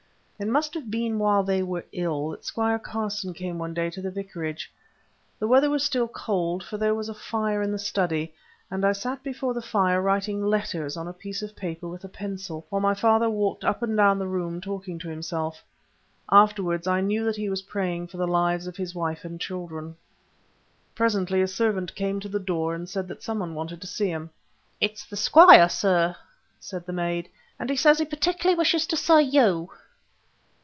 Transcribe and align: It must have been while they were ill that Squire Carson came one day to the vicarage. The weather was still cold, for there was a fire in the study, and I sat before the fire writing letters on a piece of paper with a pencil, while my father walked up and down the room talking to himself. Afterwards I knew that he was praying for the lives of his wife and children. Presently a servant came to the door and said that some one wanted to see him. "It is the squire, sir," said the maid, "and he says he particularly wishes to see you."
It 0.41 0.47
must 0.47 0.73
have 0.73 0.89
been 0.89 1.19
while 1.19 1.43
they 1.43 1.61
were 1.61 1.85
ill 1.91 2.29
that 2.29 2.43
Squire 2.43 2.79
Carson 2.79 3.31
came 3.31 3.59
one 3.59 3.75
day 3.75 3.91
to 3.91 4.01
the 4.01 4.09
vicarage. 4.09 4.73
The 5.37 5.45
weather 5.47 5.69
was 5.69 5.83
still 5.85 6.07
cold, 6.07 6.63
for 6.63 6.77
there 6.79 6.95
was 6.95 7.07
a 7.09 7.13
fire 7.13 7.61
in 7.61 7.71
the 7.71 7.77
study, 7.77 8.33
and 8.71 8.83
I 8.83 8.91
sat 8.91 9.21
before 9.21 9.53
the 9.53 9.61
fire 9.61 10.01
writing 10.01 10.43
letters 10.43 10.97
on 10.97 11.07
a 11.07 11.13
piece 11.13 11.43
of 11.43 11.55
paper 11.55 11.87
with 11.87 12.03
a 12.03 12.09
pencil, 12.09 12.65
while 12.71 12.81
my 12.81 12.95
father 12.95 13.29
walked 13.29 13.63
up 13.63 13.83
and 13.83 13.95
down 13.95 14.17
the 14.17 14.25
room 14.25 14.59
talking 14.61 14.97
to 14.97 15.09
himself. 15.09 15.63
Afterwards 16.31 16.87
I 16.87 17.01
knew 17.01 17.23
that 17.25 17.35
he 17.35 17.47
was 17.47 17.61
praying 17.61 18.07
for 18.07 18.17
the 18.17 18.25
lives 18.25 18.65
of 18.65 18.77
his 18.77 18.95
wife 18.95 19.23
and 19.23 19.39
children. 19.39 19.95
Presently 20.95 21.43
a 21.43 21.47
servant 21.47 21.93
came 21.93 22.19
to 22.19 22.29
the 22.29 22.39
door 22.39 22.73
and 22.73 22.89
said 22.89 23.07
that 23.09 23.21
some 23.21 23.37
one 23.37 23.53
wanted 23.53 23.79
to 23.81 23.85
see 23.85 24.07
him. 24.09 24.31
"It 24.79 24.93
is 24.93 25.05
the 25.05 25.17
squire, 25.17 25.69
sir," 25.69 26.15
said 26.59 26.87
the 26.87 26.93
maid, 26.93 27.29
"and 27.59 27.69
he 27.69 27.75
says 27.75 27.99
he 27.99 28.05
particularly 28.05 28.57
wishes 28.57 28.87
to 28.87 28.97
see 28.97 29.21
you." 29.21 29.69